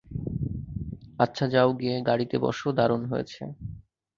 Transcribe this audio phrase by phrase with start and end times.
[1.19, 3.41] আচ্ছা যাও গিয়ে গাড়ীতে বসো দারুণ হয়েছে।